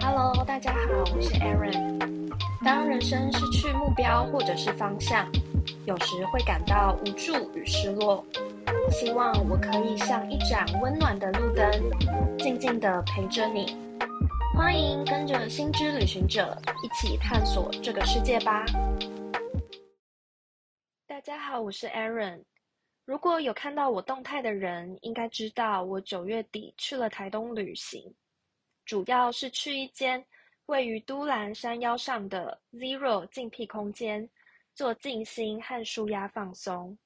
[0.00, 2.30] Hello，大家好，我是 Aaron。
[2.64, 5.30] 当人生失去目标或者是方向，
[5.84, 8.24] 有时会感到无助与失落。
[8.90, 11.70] 希望我可以像一盏温暖的路灯，
[12.38, 13.76] 静静的陪着你。
[14.56, 18.64] 欢迎跟着心之旅行者一起探索这个世界吧。
[21.60, 22.44] 我是 Aaron。
[23.04, 28.14] 如果有看到我动态的人，应该知道我九月底去了台东旅行，
[28.84, 30.24] 主要是去一间
[30.66, 34.28] 位于都兰山腰上的 Zero 静僻空间，
[34.74, 36.98] 做静心和舒压放松。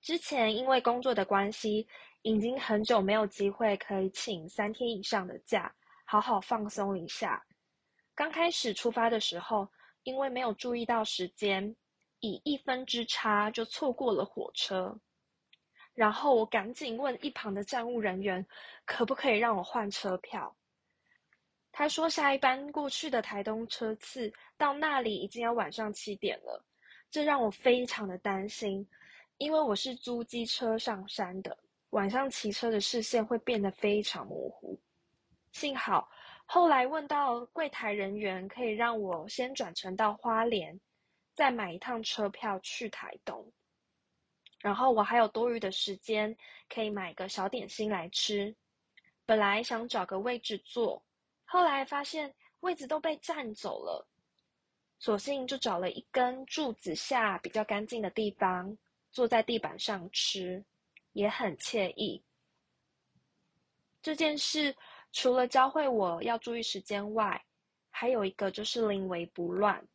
[0.00, 1.86] 之前因为工作的关系，
[2.22, 5.74] 已经很久没有机会可以请三天以上的假。
[6.06, 7.42] 好好放松一下。
[8.14, 9.68] 刚开始出发的时候，
[10.02, 11.74] 因为没有注意到时间，
[12.24, 14.98] 以一分之差就错过了火车。
[15.92, 18.44] 然后我赶紧问一旁的站务人员，
[18.84, 20.56] 可不可以让我换车票？
[21.70, 26.64] 他说下一班过去的台东车次到那里已经要晚上七点了，
[27.10, 28.88] 这让我非常的担心，
[29.38, 31.56] 因为我是租机车上山的，
[31.90, 34.80] 晚上骑车的视线会变得非常模糊。
[35.52, 36.08] 幸好
[36.46, 40.80] 后来问到柜台人员，可以让我先转乘到花莲，
[41.34, 43.52] 再买一趟车票去台东。
[44.60, 46.34] 然后我还有多余的时间，
[46.68, 48.54] 可以买个小点心来吃。
[49.26, 51.04] 本来想找个位置坐，
[51.44, 54.06] 后来发现位子都被占走了，
[54.98, 58.76] 索性就找了一根柱子下比较干净的地方，
[59.12, 60.64] 坐在地板上吃，
[61.12, 62.22] 也很惬意。
[64.00, 64.74] 这件事。
[65.16, 67.40] 除了教会我要注意时间外，
[67.88, 69.86] 还有一个就是临危不乱。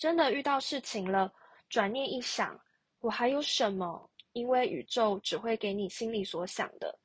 [0.00, 1.30] 真的遇到事情了，
[1.68, 2.58] 转念一想，
[3.00, 4.10] 我还有什么？
[4.32, 6.98] 因为宇宙只会给你心里所想的。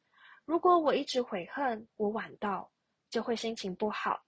[0.46, 2.72] 如果我一直悔恨，我晚到，
[3.10, 4.24] 就会心情不好，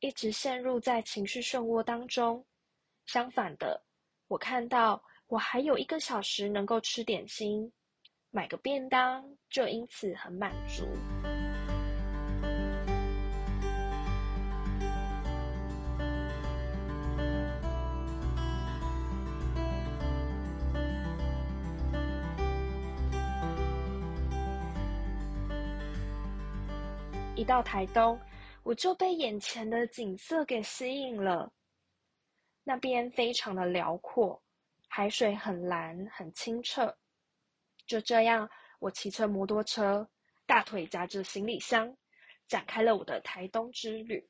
[0.00, 2.42] 一直陷入在情绪漩涡当中。
[3.04, 3.84] 相反的，
[4.28, 7.70] 我看到我还有一个小时能够吃点心，
[8.30, 11.15] 买个便当，就因此很满足。
[27.36, 28.18] 一到台东，
[28.62, 31.52] 我就被眼前的景色给吸引了。
[32.64, 34.42] 那边非常的辽阔，
[34.88, 36.96] 海水很蓝很清澈。
[37.86, 38.48] 就这样，
[38.78, 40.08] 我骑着摩托车，
[40.46, 41.94] 大腿夹着行李箱，
[42.48, 44.26] 展开了我的台东之旅。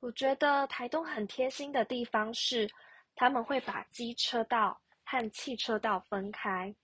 [0.00, 2.66] 我觉得台东很贴心的地方是，
[3.14, 6.74] 他们会把机车道和汽车道分开，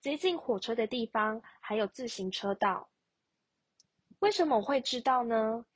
[0.00, 2.88] 接近火车的地方还有自行车道。
[4.22, 5.66] 为什么我会知道呢？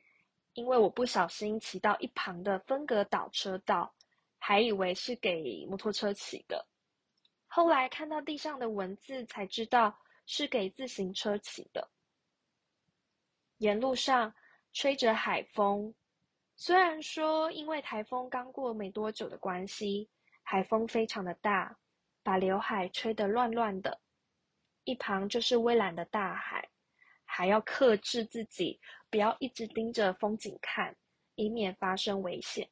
[0.52, 3.92] 因为我不小心骑到一旁的分隔岛车道，
[4.38, 6.64] 还以为是给摩托车骑的。
[7.48, 11.90] 后来看到地上的文字，才知道是给自行车骑的。
[13.58, 14.32] 沿路上
[14.72, 15.92] 吹着海风，
[16.54, 20.08] 虽然说因为台风刚过没多久的关系，
[20.44, 21.76] 海风非常的大，
[22.22, 24.00] 把刘海吹得乱乱的。
[24.84, 26.68] 一旁就是蔚蓝的大海。
[27.36, 28.80] 还要克制自己，
[29.10, 30.96] 不要一直盯着风景看，
[31.34, 32.66] 以免发生危险。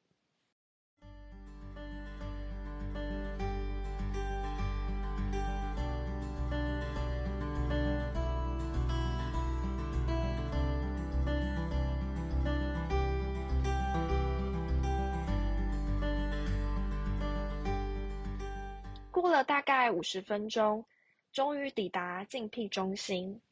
[19.10, 20.86] 过了大概五十分钟，
[21.34, 23.42] 终于抵达静僻中心。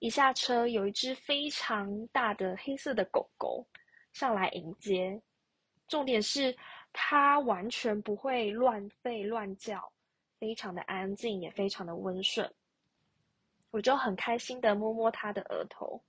[0.00, 3.66] 一下车，有一只非常大的黑色的狗狗
[4.12, 5.20] 上来迎接。
[5.88, 6.56] 重点是，
[6.92, 9.92] 它完全不会乱吠乱叫，
[10.38, 12.52] 非常的安静，也非常的温顺。
[13.70, 16.02] 我就很开心的摸摸它的额头。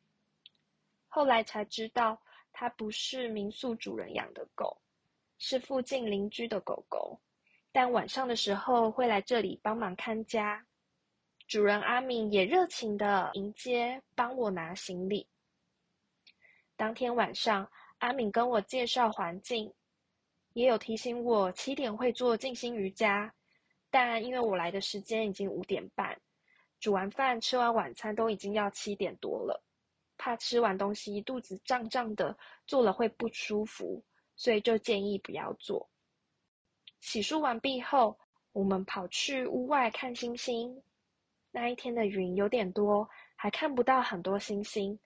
[1.07, 2.21] 后来才知道，
[2.51, 4.79] 它不是民宿主人养的狗，
[5.39, 7.19] 是附近邻居的狗狗，
[7.71, 10.63] 但晚上的时候会来这里帮忙看家。
[11.49, 15.27] 主人阿敏也热情的迎接，帮我拿行李。
[16.75, 17.67] 当天晚上，
[17.97, 19.73] 阿敏跟我介绍环境，
[20.53, 23.33] 也有提醒我七点会做静心瑜伽。
[23.89, 26.15] 但因为我来的时间已经五点半，
[26.79, 29.59] 煮完饭、吃完晚餐都已经要七点多了，
[30.19, 32.37] 怕吃完东西肚子胀胀的，
[32.67, 34.03] 做了会不舒服，
[34.35, 35.89] 所以就建议不要做。
[36.99, 38.19] 洗漱完毕后，
[38.51, 40.79] 我们跑去屋外看星星。
[41.51, 44.97] 那一天的云有点多，还看不到很多星星。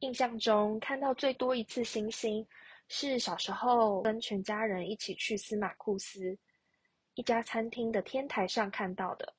[0.00, 2.46] 印象中看到最多一次星星，
[2.88, 6.38] 是小时候跟全家人一起去司马库斯
[7.14, 9.34] 一家餐厅的天台上看到的。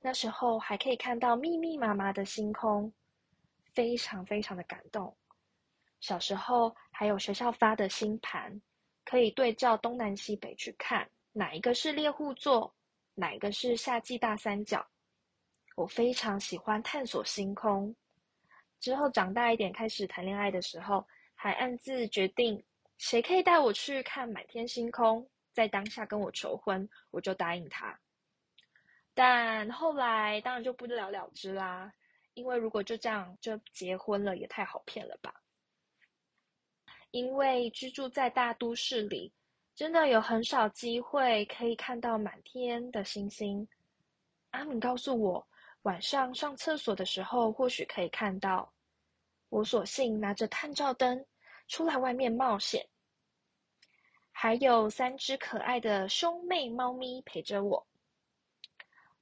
[0.00, 2.92] 那时候还可以看到密密麻麻的星空，
[3.74, 5.16] 非常非常的感动。
[6.00, 8.60] 小时候还有学校发的星盘，
[9.04, 12.72] 可以对照东南西北去看，哪一个是猎户座，
[13.14, 14.86] 哪一个是夏季大三角。
[15.76, 17.94] 我非常喜欢探索星空。
[18.80, 22.62] 之后长大一点，开始谈恋爱的时候，还暗自决定
[22.98, 27.98] 谁可以带我去看满天星空，在当下跟我求婚，我就答应他。
[29.14, 31.92] 但后来当然就不了了之啦，
[32.34, 35.34] 因为如果就这样就结婚了，也太好骗了吧。
[37.10, 39.32] 因为居住在大都市里，
[39.74, 43.66] 真的有很少机会可以看到满天的星星。
[44.50, 45.46] 阿敏告诉我，
[45.86, 48.72] 晚上上厕所的时候或许可以看到。
[49.48, 51.24] 我索性拿着探照灯
[51.68, 52.84] 出来外面冒险，
[54.32, 57.86] 还有三只可爱的兄妹猫咪陪着我。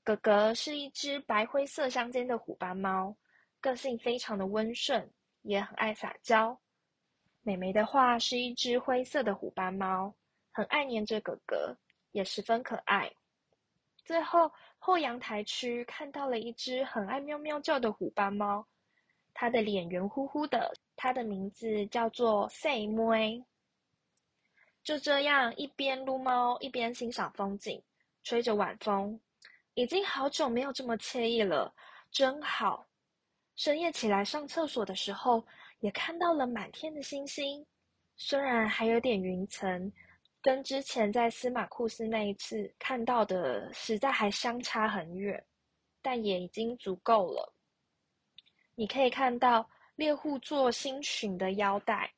[0.03, 3.15] 哥哥是一只白灰色相间的虎斑猫，
[3.61, 5.13] 个性非常的温顺，
[5.43, 6.59] 也很爱撒娇。
[7.43, 10.15] 妹妹的话是一只灰色的虎斑猫，
[10.51, 11.77] 很爱黏着哥哥，
[12.13, 13.13] 也十分可爱。
[14.07, 14.51] 最后
[14.87, 18.63] 后阳台区看到了一只很爱喵喵叫的虎斑猫，
[19.33, 23.43] 它的脸圆乎乎的，它的名字叫做赛妹。
[24.83, 27.83] 就这样一边撸猫一边欣赏风景，
[28.23, 29.19] 吹着晚风。
[29.73, 31.75] 已经好久没有这么惬意了，
[32.11, 32.87] 真好。
[33.57, 35.43] 深夜起来上厕所的时候，
[35.81, 37.65] 也看到了满天的星星，
[38.17, 39.91] 虽然还有点云层，
[40.45, 45.43] 跟之前在司马库斯那一次看到的实在还相差很远，
[46.03, 47.55] 但也已经足够了。
[48.75, 52.13] 你可以看到猎户座星群的腰带，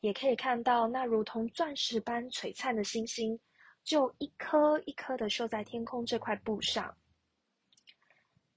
[0.00, 3.40] 也可以看到那如同钻石般璀璨的星星。
[3.82, 6.94] 就一颗一颗的绣在天空这块布上，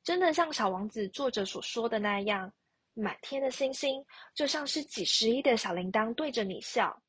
[0.03, 2.53] 真的像小王子作者所说的那样，
[2.93, 4.05] 满天的星星
[4.35, 7.01] 就像是几十亿的小铃铛对着你笑。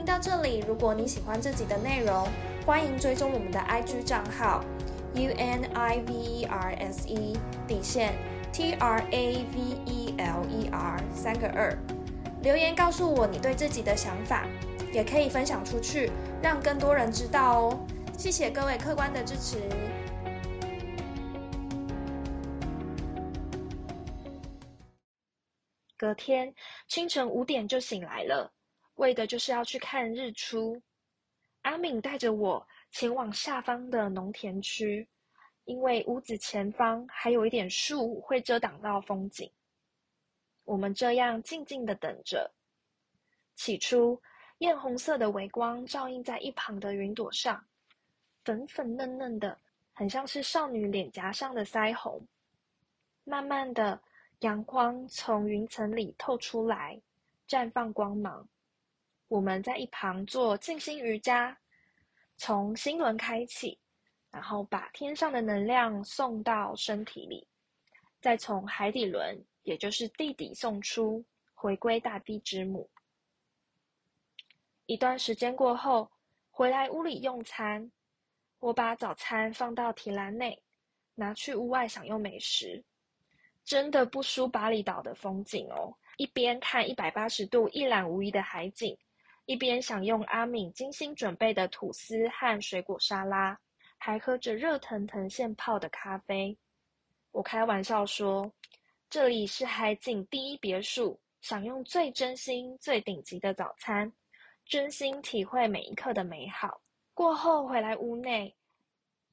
[0.00, 2.26] 听到这里，如果你喜欢这集的内容，
[2.64, 4.64] 欢迎追踪我们的 IG 账号
[5.12, 7.36] U N I V E R S E
[7.68, 8.14] 底线
[8.50, 11.76] T R A V E L E R 三个二。
[12.42, 14.46] 留言告诉我你对自己的想法，
[14.90, 16.10] 也可以分享出去，
[16.42, 17.86] 让更多人知道哦。
[18.16, 19.58] 谢谢各位客官的支持。
[25.98, 26.54] 隔天
[26.88, 28.50] 清晨五点就醒来了，
[29.00, 30.80] 为的就是要去看日出。
[31.62, 35.08] 阿敏带着我前往下方的农田区，
[35.64, 39.50] 因为屋子前方还有一点树会遮挡到风景。
[40.64, 42.50] 我们这样静静的等着。
[43.56, 44.20] 起初，
[44.58, 47.64] 艳红色的微光照映在一旁的云朵上，
[48.44, 49.58] 粉粉嫩嫩的，
[49.94, 52.22] 很像是少女脸颊上的腮红。
[53.24, 53.98] 慢慢的，
[54.40, 57.00] 阳光从云层里透出来，
[57.48, 58.46] 绽放光芒。
[59.30, 61.56] 我们在一旁做静心瑜伽，
[62.36, 63.78] 从心轮开启，
[64.28, 67.46] 然后把天上的能量送到身体里，
[68.20, 69.40] 再从海底轮。
[69.62, 72.90] 也就是地底送出，回归大地之母。
[74.86, 76.10] 一段时间过后，
[76.50, 77.92] 回来屋里用餐，
[78.58, 80.60] 我把早餐放到提篮内，
[81.14, 82.82] 拿去屋外享用美食。
[83.64, 85.94] 真的不输巴厘岛的风景哦！
[86.16, 88.98] 一边看一百八十度一览无遗的海景，
[89.50, 93.58] 一边享用阿敏精心准备的吐司和水果沙拉，
[93.98, 96.56] 还喝着热腾腾现泡的咖啡。
[97.32, 98.48] 我开玩笑说。
[99.08, 104.12] 这里是海景第一别墅，享用最真心、最顶级的早餐，
[104.64, 106.80] 真心体会每一刻的美好。
[107.12, 108.54] 过后回来屋内，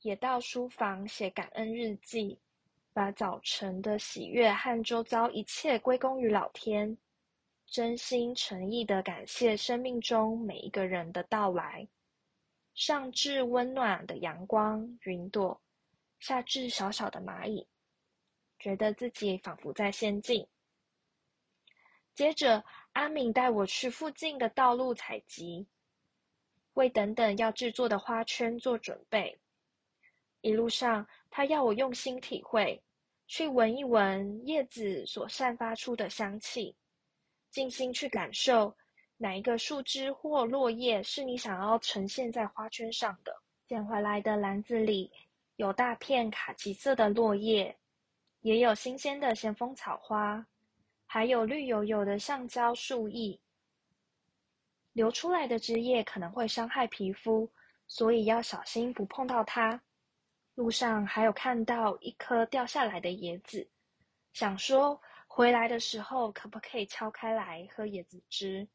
[0.01, 2.39] 也到书房写感恩日记，
[2.91, 6.97] 把早晨的喜悦和周遭一切归功于老天，
[7.69, 11.87] 真心诚意的感谢生命中每一个人的到来，
[12.73, 15.61] 上至温暖的阳光、云朵，
[16.19, 17.67] 下至小小的蚂蚁。
[18.57, 20.47] 觉得自己仿佛在仙境。
[22.15, 25.67] 接着，阿敏带我去附近的道路采集，
[26.73, 29.37] 为等等要制作的花圈做准备。
[30.41, 32.81] 一路上，他要我用心体会，
[33.27, 36.75] 去闻一闻叶子所散发出的香气，
[37.57, 38.71] 静心去感受
[39.17, 43.35] 哪一个树枝或落叶是你想要呈现在花圈上的？
[43.67, 45.11] 捡回来的篮子里
[45.55, 47.75] 有大片卡其色的落叶，
[48.41, 50.45] 也有新鲜的咸丰草花，
[51.07, 53.39] 还有绿油油的橡胶树叶。
[54.93, 57.49] 流出来的汁液可能会伤害皮肤，
[57.87, 59.81] 所以要小心不碰到它。
[60.53, 63.67] 路上还有看到一颗掉下来的椰子，
[64.33, 65.01] 想说
[65.37, 68.67] 回来的时候可不可以敲开来喝椰子汁？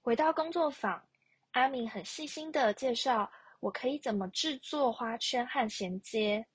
[0.00, 1.06] 回到工作坊，
[1.50, 3.30] 阿明很细心的介绍
[3.60, 6.46] 我可以怎么制作花圈和衔接。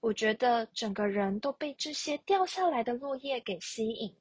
[0.00, 4.16] 我觉得整个人都被这些掉下来的落叶给吸引。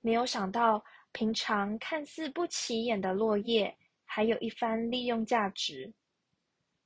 [0.00, 5.94] 没有想到，平常看似不起眼的落叶，还有一番利用价值。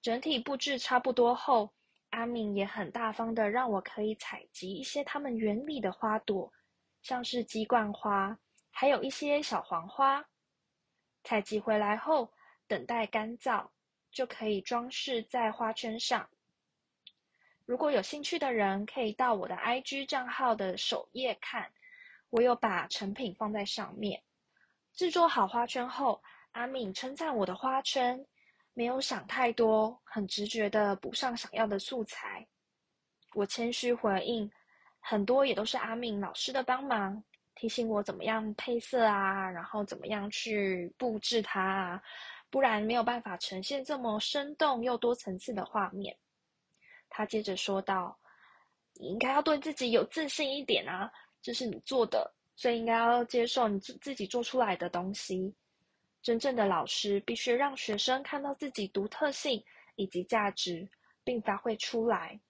[0.02, 1.72] 整体布置差不多后，
[2.10, 6.52] 阿敏也很大方的让我可以采集一些他们园里的花朵，
[7.02, 8.36] 像是鸡冠花，
[8.70, 10.24] 还有一些小黄花。
[11.22, 12.32] 采集回来后，
[12.66, 13.68] 等待干燥，
[14.10, 16.28] 就可以装饰在花圈上。
[17.64, 21.70] 如果有兴趣的人，可以到我的 IG 账号的首页看，
[22.30, 24.22] 我有把成品放在上面。
[24.92, 28.26] 制作好花圈后，阿敏称赞我的花圈
[28.74, 32.46] 没有想太多，很直觉的补上想要的素材。
[33.34, 34.50] 我谦虚回应，
[35.00, 37.22] 很多也都是阿敏老师的帮忙。
[37.54, 42.02] 提醒我怎么样配色啊，然后怎么样去布置它啊，
[42.48, 46.16] 不然没有办法呈现这么生动又多层次的画面。
[47.10, 48.18] 他接着说道
[48.94, 51.12] ：“你应该要对自己有自信一点啊，
[51.42, 55.54] 这是你做的，所以应该要接受你自自己做出来的东西。
[56.22, 59.64] 真正的老师必须让学生看到自己独特性
[59.96, 60.88] 以及价值，
[61.24, 62.40] 并发挥出来。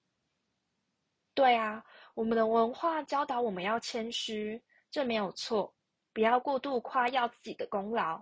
[1.35, 1.85] 对啊，
[2.15, 5.73] 我们的文化教导我们要谦虚。”这没有错，
[6.13, 8.21] 不要过度夸耀自己的功劳，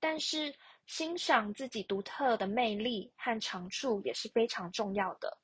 [0.00, 0.54] 但是
[0.86, 5.36] 欣赏自己独特的魅力和长处也是非常重要的。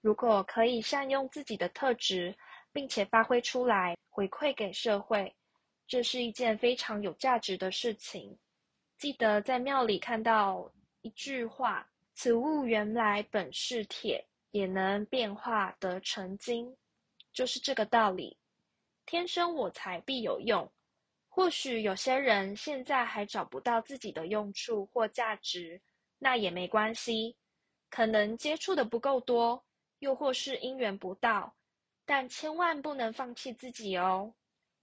[0.00, 2.34] 如果可以善用自己的特质，
[2.72, 5.36] 并且发挥出来，回馈给社会，
[5.86, 8.38] 这是一件非常有价值的事情。
[9.02, 16.72] 记得在庙里看到一句话：“此物原来本是铁，也能变化得成金。”
[17.34, 18.38] 就是这个道理。
[19.04, 20.70] 天生我材必有用。
[21.28, 25.82] 或许有些人现在还找不到自己的用处或价值，
[26.20, 27.36] 那也没关系。
[27.90, 29.64] 可能接触的不够多，
[29.98, 31.52] 又或是因缘不到，
[32.04, 34.32] 但千万不能放弃自己哦。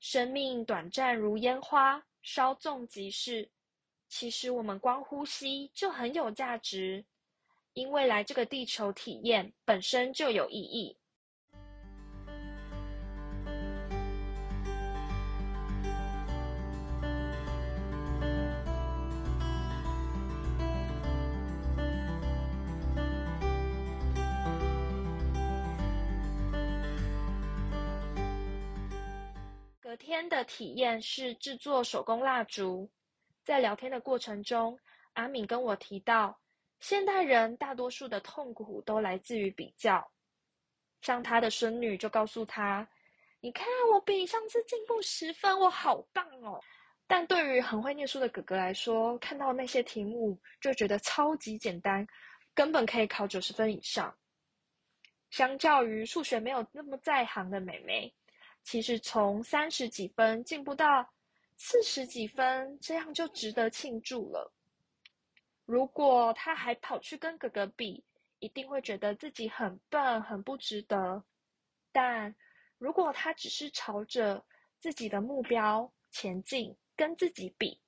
[0.01, 3.49] 生命短暂如烟花，稍纵即逝。
[4.09, 7.05] 其实我们光呼吸就很有价值，
[7.73, 10.97] 因为来这个地球体验本身就有意义。
[29.79, 32.89] 隔天的体验是制作手工蜡烛。
[33.49, 34.79] 在聊天的过程中，
[35.13, 36.39] 阿敏跟我提到，
[36.79, 40.11] 现代人大多数的痛苦都来自于比较。
[41.01, 42.87] 像他的孙女就告诉他
[43.41, 46.61] ：“你看我比上次进步十分，我好棒哦。”
[47.07, 52.05] 但对于很会念书的哥哥来说，看到那些题目就觉得超级简单，
[52.53, 54.15] 根本可以考九十分以上。
[55.31, 58.13] 相较于数学没有那么在行的美眉。
[58.61, 61.11] 其实从三十几分进步到
[61.61, 64.53] 四十几分，这样就值得庆祝了。
[65.65, 68.01] 如果他还跑去跟哥哥比，
[68.39, 71.21] 一定会觉得自己很笨、很不值得。
[71.91, 72.33] 但
[72.77, 74.45] 如果他只是朝着
[74.79, 77.81] 自己的目标前进，跟自己比，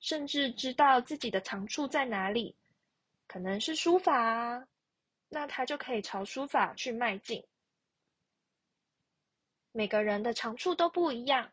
[0.00, 2.56] 甚至知道自己的长处在哪里，
[3.26, 4.66] 可能是书法啊，
[5.28, 7.44] 那他就可以朝书法去迈进。
[9.72, 11.52] 每个人的长处都不一样。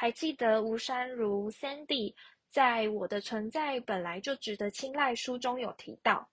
[0.00, 2.14] 还记得吴山如 Sandy
[2.48, 6.30] 在《我的存在本来就值得青睐》书中有提到，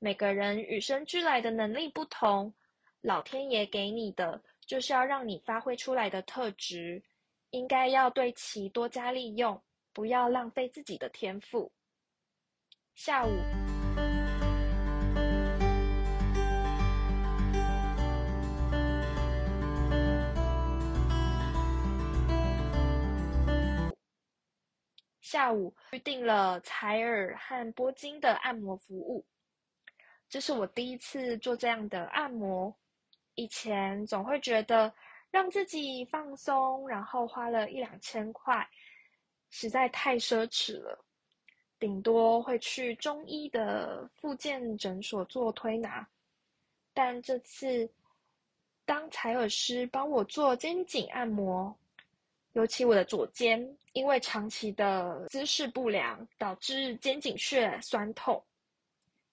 [0.00, 2.52] 每个人与生俱来的能力不同，
[3.00, 7.04] 老天爷给你的就是要让你发挥出来的特质，
[7.50, 9.62] 应该要对其多加利用，
[9.92, 11.70] 不要浪费自己的天赋。
[12.96, 13.57] 下午。
[25.30, 29.26] 下午预定了采耳和拨筋的按摩服务，
[30.30, 32.74] 这是我第一次做这样的按摩。
[33.34, 34.90] 以前总会觉得
[35.30, 38.66] 让自己放松，然后花了一两千块，
[39.50, 41.04] 实在太奢侈了，
[41.78, 46.08] 顶多会去中医的复健诊所做推拿。
[46.94, 47.92] 但这次，
[48.86, 51.78] 当采耳师帮我做肩颈按摩，
[52.58, 58.44] 尤其我的左肩，因为长期的姿势不良，导致肩颈穴酸痛。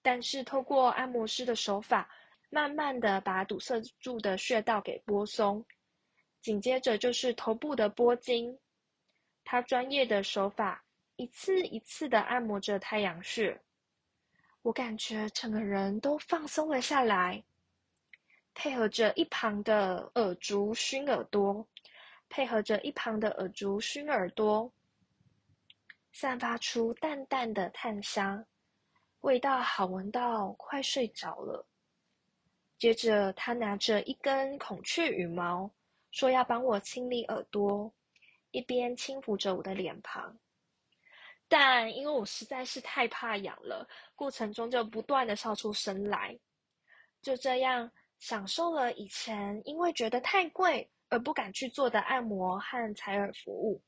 [0.03, 2.08] 但是透过按摩师的手法，
[2.51, 5.65] 慢慢的把堵塞住的穴道给拨松。
[6.39, 8.55] 紧接着就是头部的拨筋。
[9.44, 13.60] 他专业的手法，一次一次的按摩着太阳穴，
[14.62, 17.44] 我感觉整个人都放松了下来。
[18.53, 21.67] 配合着一旁的耳烛熏耳朵，
[22.36, 24.70] 配合着一旁的耳烛熏耳朵，
[26.12, 28.46] 散发出淡淡的炭香，
[29.22, 31.65] 味道好闻到快睡着了。
[32.77, 35.72] 接着，他拿着一根孔雀羽毛，
[36.12, 37.89] 说要帮我清理耳朵。
[38.51, 40.38] 一边轻抚着我的脸庞，
[41.48, 46.38] 但因为我实在是太怕痒了，过程中就不断的笑出声来。
[47.22, 47.89] 就这样
[48.20, 53.81] 享受了以前因为觉得太贵而不敢去做的按摩和采耳服务。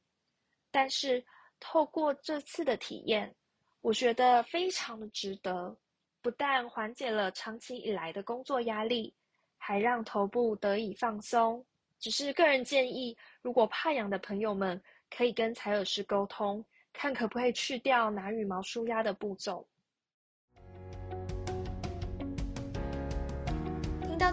[0.72, 1.22] 但是
[1.60, 3.36] 透过这次的体验，
[3.82, 5.76] 我觉得非常的值得，
[6.22, 9.14] 不但缓解了长期以来的工作压力，
[9.58, 11.66] 还让头部得以放松。
[12.00, 19.68] 只是个人建议，如果怕痒的朋友们，可以跟采耳师沟通，看可不可以去掉拿羽毛舒压的步骤。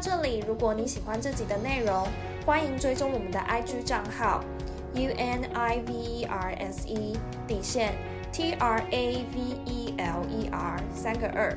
[0.04, 2.06] 这里，如果你喜欢这集的内容，
[2.44, 4.44] 欢迎追踪我们的 IG 账号
[4.92, 7.16] U N I V E R S E
[7.48, 7.94] 底线
[8.30, 11.56] T R A V E L E R 三个二，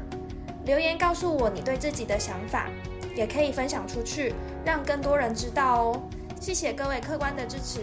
[0.63, 2.69] 留言告诉我你对自己的想法。
[3.17, 6.09] 也可以分享出去，让更多人知道哦。
[6.39, 7.81] 谢谢各位客官的支持。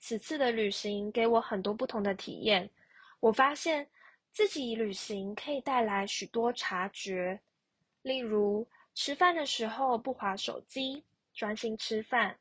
[0.00, 2.70] 此次的旅行给我很多不同的体验，
[3.22, 3.88] 我发现
[4.32, 7.40] 自己旅行可以带来许多察觉，
[8.02, 12.34] 例如吃饭的时候不划手机，专心吃饭；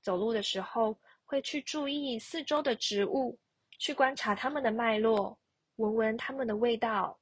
[0.00, 3.38] 走路的时候会去注意四周的植物。
[3.78, 5.38] 去观察它们的脉络，
[5.76, 7.20] 闻闻它们的味道，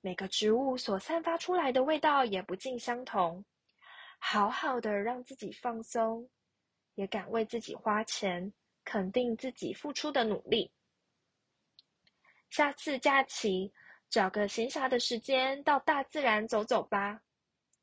[0.00, 3.44] 每个植物所散发出来的味道也不尽相同。
[4.18, 6.28] 好好的让自己放松，
[6.96, 8.52] 也敢为自己花钱，
[8.84, 10.72] 肯定自己付出的努力。
[12.50, 13.72] 下次假期
[14.08, 17.20] 找个闲暇的时间到大自然走走吧，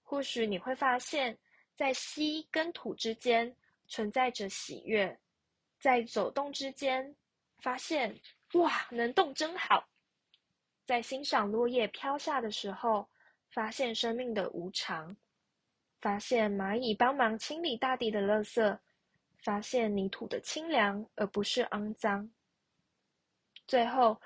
[0.03, 1.37] 或许你会发现，
[1.75, 3.55] 在吸跟吐之间
[3.87, 5.19] 存在着喜悦，
[5.79, 7.15] 在走动之间。
[7.59, 8.19] 发现
[8.53, 9.87] 哇，能动真好！
[10.85, 13.09] 在欣赏落叶飘下的时候，
[13.49, 15.15] 发现生命的无常；
[15.99, 18.77] 发现蚂蚁帮忙清理大地的垃圾；
[19.39, 22.29] 发现泥土的清凉而不是肮脏。
[23.65, 24.21] 最后，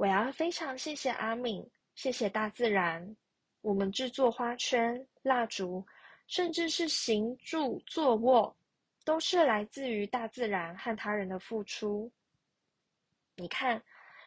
[0.00, 1.62] 我要非常谢谢阿敏，
[1.94, 3.14] 谢谢大自然。
[3.60, 5.86] 我们制作花圈、蜡烛，
[6.26, 8.56] 甚至是行住坐卧，
[9.04, 12.10] 都是来自于大自然和他人的付出。
[13.36, 13.82] 你看，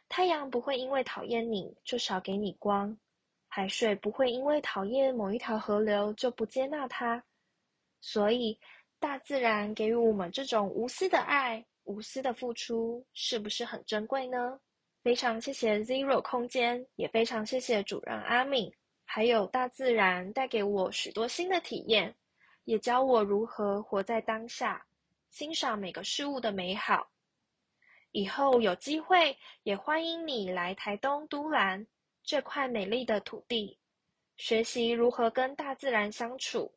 [0.08, 2.96] 太阳不会因为讨厌你就少给你光，
[3.48, 7.24] 海水不会因为讨厌某一条河流就不接纳它。
[8.00, 8.56] 所以，
[9.00, 14.60] 大自然给予我们这种无私的爱、无私的付出，是不是很珍贵呢？
[15.04, 22.16] 非常谢谢 Zero 空间，也非常谢谢主人阿敏，还有大自然带给我许多新的体验，
[22.63, 24.86] 也教我如何活在当下，
[25.30, 27.10] 欣赏每个事物的美好。
[28.13, 31.86] 以后有机会，也欢迎你来台东都兰
[32.24, 33.78] 这块美丽的土地，
[34.38, 36.74] 学习如何跟大自然相处，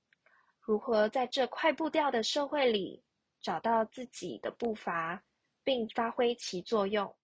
[0.61, 3.01] 如何在这快步调的社会里
[3.41, 5.23] 找到自己的步伐，
[5.63, 7.15] 并发挥其作用。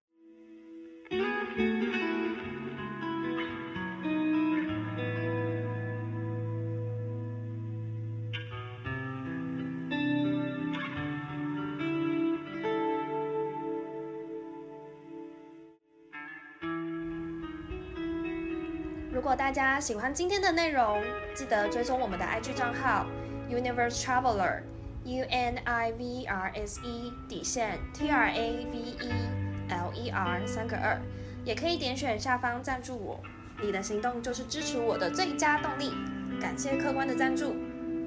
[19.12, 21.00] 如果大家喜欢今天的内容，
[21.34, 23.06] 记得追踪我们的 IG 账号
[23.48, 24.62] Universe Traveler
[25.04, 29.41] U N I V R S E 底线 T R A V E
[29.72, 31.00] L E R 三个二，
[31.44, 33.20] 也可以点选下方赞助我，
[33.62, 35.92] 你的行动就是支持我的最佳动力。
[36.40, 37.54] 感谢客官的赞助，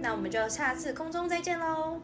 [0.01, 1.94] 那我们就下次空中再见喽，